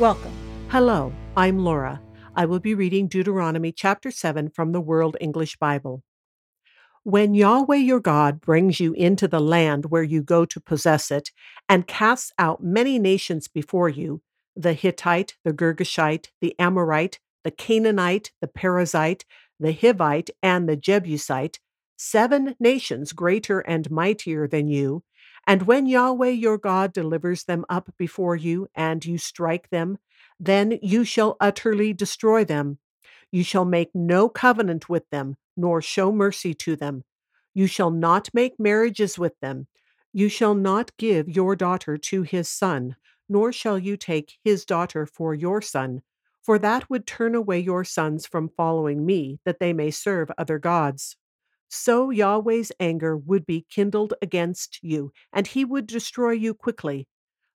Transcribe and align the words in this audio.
Welcome. 0.00 0.32
Hello, 0.70 1.12
I'm 1.36 1.60
Laura. 1.60 2.02
I 2.34 2.46
will 2.46 2.58
be 2.58 2.74
reading 2.74 3.06
Deuteronomy 3.06 3.70
chapter 3.70 4.10
7 4.10 4.50
from 4.50 4.72
the 4.72 4.80
World 4.80 5.16
English 5.20 5.56
Bible. 5.58 6.02
When 7.04 7.32
Yahweh 7.32 7.76
your 7.76 8.00
God 8.00 8.40
brings 8.40 8.80
you 8.80 8.92
into 8.94 9.28
the 9.28 9.38
land 9.38 9.92
where 9.92 10.02
you 10.02 10.20
go 10.20 10.46
to 10.46 10.60
possess 10.60 11.12
it, 11.12 11.30
and 11.68 11.86
casts 11.86 12.32
out 12.40 12.60
many 12.60 12.98
nations 12.98 13.46
before 13.46 13.88
you 13.88 14.20
the 14.56 14.72
Hittite, 14.72 15.36
the 15.44 15.52
Girgashite, 15.52 16.26
the 16.40 16.56
Amorite, 16.58 17.20
the 17.44 17.52
Canaanite, 17.52 18.32
the 18.40 18.48
Perizzite, 18.48 19.22
the 19.60 19.72
Hivite, 19.72 20.30
and 20.42 20.68
the 20.68 20.76
Jebusite, 20.76 21.60
seven 21.96 22.56
nations 22.58 23.12
greater 23.12 23.60
and 23.60 23.92
mightier 23.92 24.48
than 24.48 24.66
you, 24.66 25.04
and 25.46 25.62
when 25.62 25.86
Yahweh 25.86 26.30
your 26.30 26.58
God 26.58 26.92
delivers 26.92 27.44
them 27.44 27.64
up 27.68 27.92
before 27.98 28.36
you, 28.36 28.68
and 28.74 29.04
you 29.04 29.18
strike 29.18 29.70
them, 29.70 29.98
then 30.40 30.78
you 30.82 31.04
shall 31.04 31.36
utterly 31.40 31.92
destroy 31.92 32.44
them. 32.44 32.78
You 33.30 33.44
shall 33.44 33.64
make 33.64 33.90
no 33.94 34.28
covenant 34.28 34.88
with 34.88 35.08
them, 35.10 35.36
nor 35.56 35.82
show 35.82 36.12
mercy 36.12 36.54
to 36.54 36.76
them. 36.76 37.04
You 37.52 37.66
shall 37.66 37.90
not 37.90 38.30
make 38.32 38.58
marriages 38.58 39.18
with 39.18 39.38
them. 39.40 39.66
You 40.12 40.28
shall 40.28 40.54
not 40.54 40.96
give 40.96 41.28
your 41.28 41.56
daughter 41.56 41.96
to 41.96 42.22
his 42.22 42.48
son, 42.48 42.96
nor 43.28 43.52
shall 43.52 43.78
you 43.78 43.96
take 43.96 44.38
his 44.44 44.64
daughter 44.64 45.06
for 45.06 45.34
your 45.34 45.60
son, 45.60 46.02
for 46.42 46.58
that 46.58 46.88
would 46.88 47.06
turn 47.06 47.34
away 47.34 47.58
your 47.58 47.84
sons 47.84 48.26
from 48.26 48.50
following 48.56 49.04
me, 49.04 49.40
that 49.44 49.58
they 49.60 49.72
may 49.72 49.90
serve 49.90 50.30
other 50.38 50.58
gods 50.58 51.16
so 51.68 52.10
Yahweh's 52.10 52.72
anger 52.80 53.16
would 53.16 53.46
be 53.46 53.66
kindled 53.70 54.14
against 54.22 54.78
you, 54.82 55.12
and 55.32 55.46
he 55.46 55.64
would 55.64 55.86
destroy 55.86 56.32
you 56.32 56.54
quickly. 56.54 57.08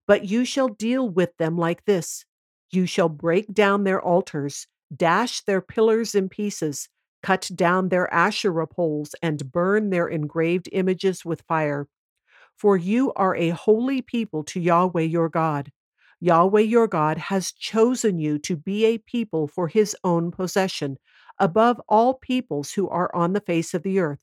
But 0.07 0.27
you 0.27 0.45
shall 0.45 0.69
deal 0.69 1.09
with 1.09 1.37
them 1.37 1.57
like 1.57 1.85
this 1.85 2.25
you 2.71 2.85
shall 2.85 3.09
break 3.09 3.53
down 3.53 3.83
their 3.83 4.01
altars, 4.01 4.67
dash 4.95 5.41
their 5.41 5.61
pillars 5.61 6.15
in 6.15 6.29
pieces, 6.29 6.89
cut 7.23 7.49
down 7.55 7.89
their 7.89 8.11
Asherah 8.13 8.67
poles, 8.67 9.15
and 9.21 9.51
burn 9.51 9.89
their 9.89 10.07
engraved 10.07 10.69
images 10.71 11.25
with 11.25 11.41
fire. 11.47 11.87
For 12.55 12.77
you 12.77 13.11
are 13.13 13.35
a 13.35 13.49
holy 13.49 14.01
people 14.01 14.43
to 14.45 14.59
Yahweh 14.59 15.01
your 15.03 15.29
God. 15.29 15.71
Yahweh 16.19 16.61
your 16.61 16.87
God 16.87 17.17
has 17.17 17.51
chosen 17.51 18.19
you 18.19 18.37
to 18.39 18.55
be 18.55 18.85
a 18.85 18.97
people 18.99 19.47
for 19.47 19.67
his 19.67 19.95
own 20.03 20.31
possession 20.31 20.97
above 21.39 21.81
all 21.89 22.15
peoples 22.15 22.73
who 22.73 22.87
are 22.89 23.13
on 23.15 23.33
the 23.33 23.41
face 23.41 23.73
of 23.73 23.83
the 23.83 23.99
earth. 23.99 24.19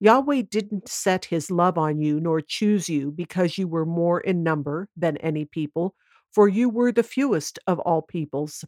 Yahweh 0.00 0.42
didn't 0.50 0.88
set 0.88 1.26
his 1.26 1.50
love 1.50 1.78
on 1.78 2.00
you 2.00 2.20
nor 2.20 2.40
choose 2.40 2.88
you 2.88 3.10
because 3.10 3.58
you 3.58 3.66
were 3.68 3.86
more 3.86 4.20
in 4.20 4.42
number 4.42 4.88
than 4.96 5.16
any 5.18 5.44
people, 5.44 5.94
for 6.32 6.48
you 6.48 6.68
were 6.68 6.92
the 6.92 7.02
fewest 7.02 7.58
of 7.66 7.78
all 7.80 8.02
peoples, 8.02 8.64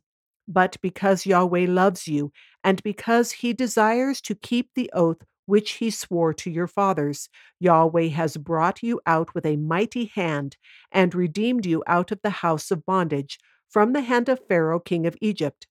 but 0.48 0.76
because 0.80 1.26
Yahweh 1.26 1.66
loves 1.68 2.06
you, 2.08 2.32
and 2.64 2.82
because 2.82 3.32
he 3.32 3.52
desires 3.52 4.20
to 4.22 4.34
keep 4.34 4.70
the 4.74 4.90
oath 4.92 5.18
which 5.46 5.72
he 5.74 5.90
swore 5.90 6.34
to 6.34 6.50
your 6.50 6.66
fathers. 6.66 7.28
Yahweh 7.60 8.08
has 8.08 8.36
brought 8.36 8.82
you 8.82 9.00
out 9.06 9.32
with 9.34 9.46
a 9.46 9.56
mighty 9.56 10.06
hand 10.06 10.56
and 10.90 11.14
redeemed 11.14 11.64
you 11.64 11.84
out 11.86 12.10
of 12.10 12.20
the 12.22 12.30
house 12.30 12.70
of 12.72 12.84
bondage 12.84 13.38
from 13.68 13.92
the 13.92 14.00
hand 14.02 14.28
of 14.28 14.44
Pharaoh, 14.48 14.80
king 14.80 15.06
of 15.06 15.16
Egypt. 15.20 15.66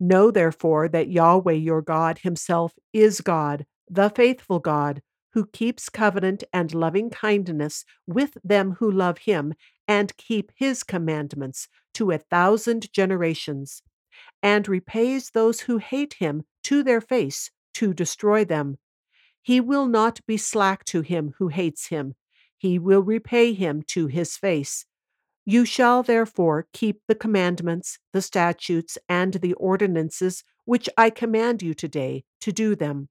Know 0.00 0.30
therefore 0.30 0.88
that 0.88 1.08
Yahweh 1.08 1.52
your 1.52 1.82
God 1.82 2.18
himself 2.18 2.74
is 2.92 3.20
God, 3.20 3.66
the 3.88 4.10
faithful 4.10 4.58
God, 4.58 5.02
who 5.34 5.46
keeps 5.46 5.88
covenant 5.88 6.44
and 6.52 6.74
loving 6.74 7.10
kindness 7.10 7.84
with 8.06 8.36
them 8.44 8.76
who 8.78 8.90
love 8.90 9.18
him 9.18 9.54
and 9.86 10.16
keep 10.16 10.52
his 10.56 10.82
commandments 10.82 11.68
to 11.94 12.10
a 12.10 12.18
thousand 12.18 12.92
generations, 12.92 13.82
and 14.42 14.68
repays 14.68 15.30
those 15.30 15.60
who 15.60 15.78
hate 15.78 16.14
him 16.14 16.44
to 16.64 16.82
their 16.82 17.00
face 17.00 17.50
to 17.74 17.92
destroy 17.92 18.44
them. 18.44 18.78
He 19.42 19.60
will 19.60 19.86
not 19.86 20.20
be 20.26 20.36
slack 20.36 20.84
to 20.86 21.02
him 21.02 21.34
who 21.38 21.48
hates 21.48 21.88
him, 21.88 22.14
he 22.56 22.78
will 22.78 23.02
repay 23.02 23.52
him 23.52 23.82
to 23.88 24.06
his 24.06 24.36
face. 24.36 24.86
You 25.46 25.66
shall 25.66 26.02
therefore 26.02 26.68
keep 26.72 27.02
the 27.06 27.14
commandments, 27.14 27.98
the 28.12 28.22
statutes, 28.22 28.96
and 29.08 29.34
the 29.34 29.52
ordinances 29.54 30.42
which 30.64 30.88
I 30.96 31.10
command 31.10 31.62
you 31.62 31.74
today 31.74 32.24
to 32.40 32.50
do 32.50 32.74
them. 32.74 33.10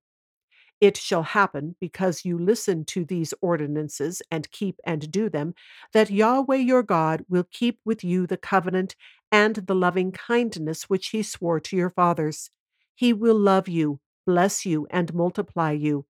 It 0.81 0.97
shall 0.97 1.23
happen, 1.23 1.75
because 1.79 2.25
you 2.25 2.37
listen 2.37 2.85
to 2.85 3.05
these 3.05 3.33
ordinances 3.39 4.21
and 4.31 4.49
keep 4.51 4.79
and 4.83 5.11
do 5.11 5.29
them, 5.29 5.53
that 5.93 6.09
Yahweh 6.09 6.57
your 6.57 6.83
God 6.83 7.23
will 7.29 7.45
keep 7.49 7.79
with 7.85 8.03
you 8.03 8.25
the 8.25 8.35
covenant 8.35 8.95
and 9.31 9.55
the 9.55 9.75
loving 9.75 10.11
kindness 10.11 10.89
which 10.89 11.09
he 11.09 11.21
swore 11.21 11.59
to 11.59 11.77
your 11.77 11.91
fathers. 11.91 12.49
He 12.95 13.13
will 13.13 13.37
love 13.37 13.69
you, 13.69 13.99
bless 14.25 14.65
you, 14.65 14.87
and 14.89 15.13
multiply 15.13 15.71
you. 15.71 16.05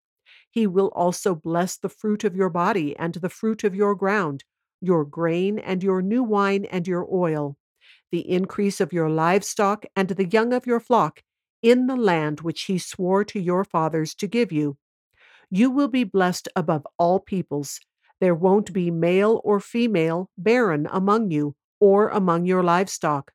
He 0.50 0.68
will 0.68 0.92
also 0.96 1.36
bless 1.36 1.78
the 1.78 1.90
fruit 1.90 2.24
of 2.24 2.36
your 2.36 2.50
body 2.50 2.96
and 2.98 3.16
the 3.16 3.30
fruit 3.30 3.64
of 3.64 3.76
your 3.76 3.94
ground 3.94 4.46
your 4.84 5.06
grain 5.06 5.58
and 5.58 5.82
your 5.82 6.02
new 6.02 6.22
wine 6.22 6.66
and 6.66 6.86
your 6.88 7.08
oil, 7.12 7.58
the 8.12 8.30
increase 8.30 8.82
of 8.82 8.92
your 8.92 9.10
livestock 9.10 9.86
and 9.96 10.10
the 10.10 10.28
young 10.28 10.54
of 10.54 10.68
your 10.68 10.80
flock, 10.80 11.22
in 11.62 11.88
the 11.88 11.96
land 11.96 12.42
which 12.42 12.64
he 12.64 12.78
swore 12.78 13.24
to 13.24 13.40
your 13.40 13.64
fathers 13.64 14.14
to 14.14 14.28
give 14.28 14.52
you. 14.52 14.78
You 15.50 15.72
will 15.72 15.88
be 15.88 16.04
blessed 16.04 16.50
above 16.56 16.86
all 17.00 17.20
peoples. 17.22 17.80
There 18.20 18.36
won't 18.36 18.74
be 18.74 18.92
male 18.92 19.40
or 19.44 19.60
female 19.60 20.30
barren 20.38 20.88
among 20.92 21.32
you 21.32 21.56
or 21.80 22.10
among 22.10 22.46
your 22.46 22.64
livestock. 22.64 23.32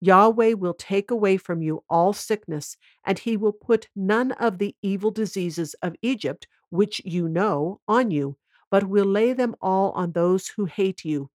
Yahweh 0.00 0.54
will 0.54 0.74
take 0.74 1.10
away 1.10 1.36
from 1.36 1.60
you 1.60 1.82
all 1.90 2.12
sickness, 2.12 2.76
and 3.04 3.18
he 3.18 3.36
will 3.36 3.52
put 3.52 3.88
none 3.94 4.32
of 4.32 4.58
the 4.58 4.74
evil 4.80 5.10
diseases 5.10 5.74
of 5.82 5.96
Egypt, 6.00 6.46
which 6.70 7.02
you 7.04 7.28
know, 7.28 7.80
on 7.88 8.10
you 8.10 8.36
but 8.70 8.84
will 8.88 9.06
lay 9.06 9.32
them 9.32 9.54
all 9.60 9.92
on 9.92 10.12
those 10.12 10.48
who 10.48 10.66
hate 10.66 11.04
you. 11.04 11.30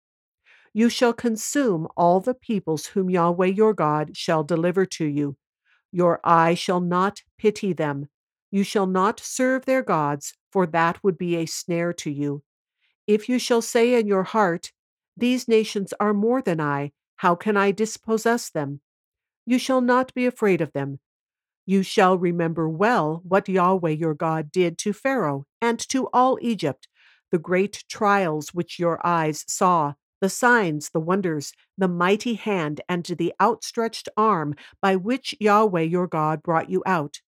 You 0.73 0.89
shall 0.89 1.13
consume 1.13 1.87
all 1.97 2.19
the 2.21 2.35
peoples 2.35 2.87
whom 2.87 3.09
Yahweh 3.09 3.47
your 3.47 3.73
God 3.73 4.17
shall 4.17 4.43
deliver 4.43 4.85
to 4.87 5.05
you. 5.05 5.37
Your 5.91 6.19
eye 6.23 6.55
shall 6.55 6.81
not 6.81 7.23
pity 7.37 7.73
them. 7.73 8.09
You 8.51 8.63
shall 8.63 8.87
not 8.87 9.19
serve 9.19 9.65
their 9.65 9.83
gods, 9.83 10.33
for 10.51 10.67
that 10.67 11.03
would 11.03 11.17
be 11.17 11.37
a 11.37 11.47
snare 11.47 11.93
to 11.93 12.11
you. 12.11 12.43
If 13.07 13.29
you 13.29 13.39
shall 13.39 13.61
say 13.61 13.95
in 13.99 14.07
your 14.07 14.23
heart, 14.23 14.73
These 15.17 15.47
nations 15.49 15.93
are 15.99 16.13
more 16.13 16.41
than 16.41 16.61
I, 16.61 16.93
how 17.17 17.35
can 17.35 17.57
I 17.57 17.71
dispossess 17.71 18.49
them? 18.49 18.81
You 19.45 19.59
shall 19.59 19.81
not 19.81 20.13
be 20.13 20.25
afraid 20.27 20.61
of 20.61 20.73
them. 20.73 20.99
You 21.65 21.83
shall 21.83 22.19
remember 22.19 22.69
well 22.69 23.21
what 23.23 23.49
Yahweh 23.49 23.91
your 23.91 24.15
God 24.15 24.51
did 24.51 24.77
to 24.79 24.93
Pharaoh 24.93 25.45
and 25.61 25.79
to 25.89 26.09
all 26.13 26.39
Egypt 26.41 26.88
the 27.31 27.39
great 27.39 27.83
trials 27.89 28.53
which 28.53 28.79
your 28.79 29.05
eyes 29.05 29.45
saw, 29.47 29.93
the 30.21 30.29
signs, 30.29 30.89
the 30.89 30.99
wonders, 30.99 31.53
the 31.77 31.87
mighty 31.87 32.33
hand, 32.33 32.81
and 32.89 33.05
the 33.05 33.33
outstretched 33.41 34.09
arm 34.17 34.55
by 34.81 34.95
which 34.95 35.35
Yahweh 35.39 35.81
your 35.81 36.07
God 36.07 36.43
brought 36.43 36.69
you 36.69 36.83
out. 36.85 37.21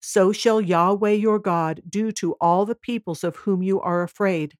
So 0.00 0.32
shall 0.32 0.60
Yahweh 0.60 1.12
your 1.12 1.38
God 1.38 1.82
do 1.88 2.10
to 2.12 2.32
all 2.40 2.66
the 2.66 2.74
peoples 2.74 3.22
of 3.22 3.36
whom 3.36 3.62
you 3.62 3.80
are 3.80 4.02
afraid. 4.02 4.54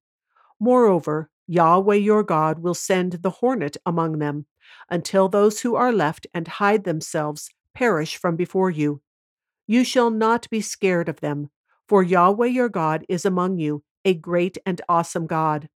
Moreover, 0.60 1.28
Yahweh 1.48 1.96
your 1.96 2.22
God 2.22 2.60
will 2.60 2.74
send 2.74 3.14
the 3.14 3.30
hornet 3.30 3.76
among 3.84 4.18
them, 4.18 4.46
until 4.88 5.28
those 5.28 5.60
who 5.60 5.74
are 5.74 5.92
left 5.92 6.26
and 6.32 6.46
hide 6.46 6.84
themselves 6.84 7.50
perish 7.74 8.16
from 8.16 8.36
before 8.36 8.70
you. 8.70 9.02
You 9.66 9.82
shall 9.82 10.10
not 10.10 10.48
be 10.50 10.60
scared 10.60 11.08
of 11.08 11.20
them, 11.20 11.50
for 11.88 12.02
Yahweh 12.02 12.46
your 12.46 12.68
God 12.68 13.04
is 13.08 13.24
among 13.24 13.58
you, 13.58 13.82
a 14.04 14.14
great 14.14 14.58
and 14.66 14.80
awesome 14.88 15.26
God. 15.26 15.68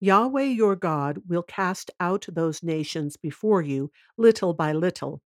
Yahweh 0.00 0.44
your 0.44 0.76
God 0.76 1.22
will 1.26 1.42
cast 1.42 1.90
out 1.98 2.26
those 2.30 2.62
nations 2.62 3.16
before 3.16 3.62
you, 3.62 3.90
little 4.16 4.54
by 4.54 4.72
little. 4.72 5.20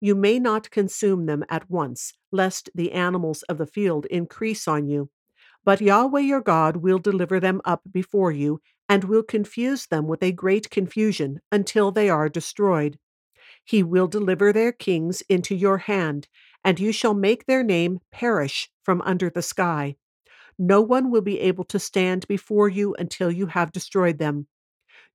You 0.00 0.14
may 0.14 0.38
not 0.38 0.70
consume 0.70 1.26
them 1.26 1.44
at 1.48 1.70
once, 1.70 2.14
lest 2.32 2.70
the 2.74 2.92
animals 2.92 3.42
of 3.44 3.58
the 3.58 3.66
field 3.66 4.06
increase 4.06 4.66
on 4.66 4.86
you. 4.88 5.10
But 5.64 5.80
Yahweh 5.80 6.20
your 6.20 6.40
God 6.40 6.78
will 6.78 6.98
deliver 6.98 7.38
them 7.40 7.60
up 7.64 7.82
before 7.90 8.32
you, 8.32 8.60
and 8.88 9.04
will 9.04 9.22
confuse 9.22 9.86
them 9.86 10.06
with 10.06 10.22
a 10.22 10.32
great 10.32 10.70
confusion 10.70 11.40
until 11.50 11.90
they 11.90 12.10
are 12.10 12.28
destroyed. 12.28 12.98
He 13.64 13.82
will 13.82 14.06
deliver 14.06 14.52
their 14.52 14.72
kings 14.72 15.22
into 15.28 15.54
your 15.54 15.78
hand, 15.78 16.28
and 16.62 16.78
you 16.78 16.92
shall 16.92 17.14
make 17.14 17.46
their 17.46 17.62
name 17.62 18.00
perish 18.10 18.70
from 18.82 19.00
under 19.02 19.30
the 19.30 19.42
sky. 19.42 19.96
No 20.58 20.80
one 20.80 21.10
will 21.10 21.20
be 21.20 21.40
able 21.40 21.64
to 21.64 21.78
stand 21.78 22.26
before 22.28 22.68
you 22.68 22.94
until 22.98 23.30
you 23.30 23.46
have 23.46 23.72
destroyed 23.72 24.18
them. 24.18 24.46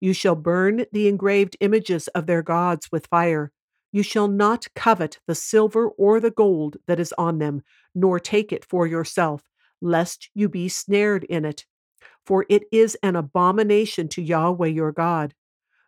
You 0.02 0.14
shall 0.14 0.36
burn 0.36 0.86
the 0.92 1.08
engraved 1.08 1.58
images 1.60 2.08
of 2.10 2.26
their 2.26 2.42
gods 2.42 2.92
with 2.92 3.08
fire. 3.08 3.52
You 3.92 4.04
shall 4.04 4.28
not 4.28 4.68
covet 4.76 5.20
the 5.28 5.36
silver 5.36 5.88
or 5.88 6.20
the 6.20 6.32
gold 6.32 6.78
that 6.88 7.00
is 7.00 7.14
on 7.18 7.40
them, 7.40 7.64
nor 7.96 8.20
take 8.20 8.52
it 8.52 8.64
for 8.64 8.86
yourself, 8.86 9.44
lest 9.82 10.30
you 10.34 10.48
be 10.48 10.70
snared 10.70 11.24
in 11.26 11.46
it. 11.46 11.66
For 12.26 12.46
it 12.50 12.64
is 12.72 12.96
an 13.02 13.16
abomination 13.16 14.08
to 14.10 14.22
Yahweh 14.22 14.68
your 14.68 14.92
God. 14.92 15.34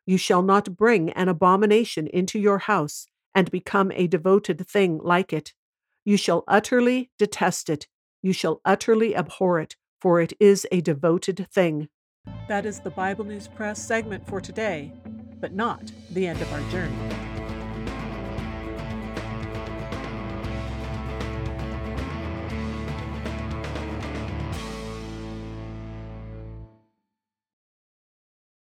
You 0.06 0.18
shall 0.18 0.42
not 0.42 0.75
bring 0.75 1.12
an 1.12 1.30
abomination 1.30 2.07
into 2.07 2.39
your 2.39 2.57
house 2.57 3.07
and 3.36 3.51
become 3.51 3.92
a 3.94 4.07
devoted 4.07 4.68
thing 4.68 5.00
like 5.04 5.31
it. 5.31 5.54
You 6.04 6.18
shall 6.18 6.44
utterly 6.47 7.12
detest 7.19 7.69
it. 7.69 7.88
You 8.21 8.33
shall 8.33 8.62
utterly 8.63 9.15
abhor 9.15 9.59
it, 9.59 9.75
for 10.00 10.21
it 10.21 10.33
is 10.39 10.68
a 10.71 10.81
devoted 10.81 11.47
thing. 11.51 11.89
That 12.47 12.65
is 12.65 12.79
the 12.79 12.91
Bible 12.91 13.25
News 13.25 13.47
Press 13.47 13.81
segment 13.81 14.27
for 14.27 14.39
today, 14.39 14.94
but 15.39 15.53
not 15.53 15.91
the 16.12 16.27
end 16.27 16.41
of 16.41 16.53
our 16.53 16.62
journey. 16.69 17.31